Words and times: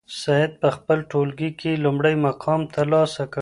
سعید 0.21 0.51
په 0.61 0.69
خپل 0.75 0.97
ټولګي 1.11 1.49
کې 1.59 1.71
لومړی 1.85 2.15
مقام 2.27 2.61
ترلاسه 2.75 3.21
کړ. 3.25 3.29